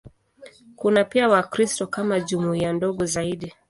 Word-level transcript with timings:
Kuna 0.75 1.03
pia 1.03 1.29
Wakristo 1.29 1.87
kama 1.87 2.19
jumuiya 2.19 2.73
ndogo 2.73 3.05
zaidi. 3.05 3.53